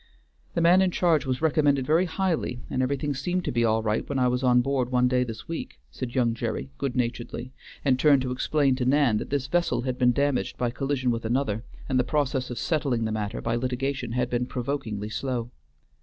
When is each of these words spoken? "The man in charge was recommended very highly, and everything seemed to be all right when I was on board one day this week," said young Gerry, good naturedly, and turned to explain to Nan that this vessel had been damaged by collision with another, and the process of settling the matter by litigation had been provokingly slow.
"The 0.55 0.61
man 0.61 0.81
in 0.81 0.89
charge 0.89 1.27
was 1.27 1.43
recommended 1.43 1.85
very 1.85 2.05
highly, 2.05 2.59
and 2.71 2.81
everything 2.81 3.13
seemed 3.13 3.45
to 3.45 3.51
be 3.51 3.63
all 3.63 3.83
right 3.83 4.09
when 4.09 4.17
I 4.17 4.29
was 4.29 4.41
on 4.41 4.61
board 4.61 4.91
one 4.91 5.07
day 5.07 5.23
this 5.23 5.47
week," 5.47 5.79
said 5.91 6.15
young 6.15 6.33
Gerry, 6.33 6.71
good 6.79 6.95
naturedly, 6.95 7.53
and 7.85 7.99
turned 7.99 8.23
to 8.23 8.31
explain 8.31 8.75
to 8.77 8.85
Nan 8.85 9.17
that 9.17 9.29
this 9.29 9.45
vessel 9.45 9.81
had 9.83 9.99
been 9.99 10.11
damaged 10.11 10.57
by 10.57 10.71
collision 10.71 11.11
with 11.11 11.23
another, 11.23 11.65
and 11.87 11.99
the 11.99 12.03
process 12.03 12.49
of 12.49 12.57
settling 12.57 13.05
the 13.05 13.11
matter 13.11 13.41
by 13.41 13.55
litigation 13.55 14.13
had 14.13 14.27
been 14.31 14.47
provokingly 14.47 15.09
slow. 15.09 15.51